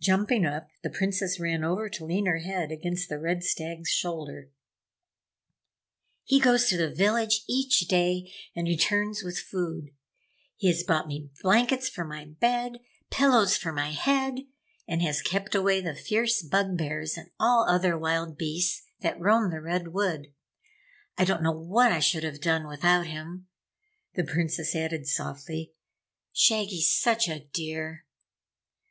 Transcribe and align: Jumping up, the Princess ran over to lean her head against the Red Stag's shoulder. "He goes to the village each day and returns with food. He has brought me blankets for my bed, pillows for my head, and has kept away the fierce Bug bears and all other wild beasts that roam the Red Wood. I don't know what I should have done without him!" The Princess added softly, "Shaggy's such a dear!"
Jumping 0.00 0.46
up, 0.46 0.70
the 0.82 0.88
Princess 0.88 1.38
ran 1.38 1.62
over 1.62 1.90
to 1.90 2.06
lean 2.06 2.24
her 2.24 2.38
head 2.38 2.72
against 2.72 3.10
the 3.10 3.18
Red 3.18 3.44
Stag's 3.44 3.90
shoulder. 3.90 4.50
"He 6.24 6.40
goes 6.40 6.66
to 6.70 6.78
the 6.78 6.88
village 6.88 7.42
each 7.46 7.80
day 7.80 8.32
and 8.54 8.66
returns 8.66 9.22
with 9.22 9.38
food. 9.38 9.90
He 10.56 10.68
has 10.68 10.82
brought 10.82 11.06
me 11.06 11.28
blankets 11.42 11.90
for 11.90 12.06
my 12.06 12.24
bed, 12.24 12.78
pillows 13.10 13.58
for 13.58 13.70
my 13.70 13.90
head, 13.90 14.36
and 14.88 15.02
has 15.02 15.20
kept 15.20 15.54
away 15.54 15.82
the 15.82 15.94
fierce 15.94 16.40
Bug 16.42 16.78
bears 16.78 17.18
and 17.18 17.28
all 17.38 17.68
other 17.68 17.98
wild 17.98 18.38
beasts 18.38 18.82
that 19.00 19.20
roam 19.20 19.50
the 19.50 19.60
Red 19.60 19.88
Wood. 19.88 20.32
I 21.18 21.26
don't 21.26 21.42
know 21.42 21.52
what 21.52 21.92
I 21.92 22.00
should 22.00 22.24
have 22.24 22.40
done 22.40 22.66
without 22.66 23.08
him!" 23.08 23.46
The 24.14 24.24
Princess 24.24 24.74
added 24.74 25.06
softly, 25.06 25.74
"Shaggy's 26.32 26.90
such 26.90 27.28
a 27.28 27.40
dear!" 27.52 28.06